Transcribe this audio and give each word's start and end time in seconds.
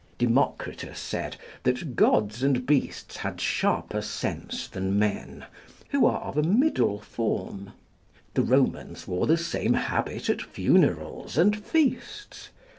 Democritus 0.17 0.97
said, 0.97 1.35
that 1.61 1.95
gods 1.95 2.41
and 2.41 2.65
beasts 2.65 3.17
had 3.17 3.39
sharper 3.39 4.01
sense 4.01 4.67
than 4.67 4.97
men, 4.97 5.45
who 5.89 6.07
are 6.07 6.21
of 6.21 6.39
a 6.39 6.41
middle 6.41 6.99
form. 6.99 7.69
The 8.33 8.41
Romans 8.41 9.07
wore 9.07 9.27
the 9.27 9.37
same 9.37 9.73
habit 9.73 10.27
at 10.27 10.41
funerals 10.41 11.37
and 11.37 11.55
feasts. 11.55 12.49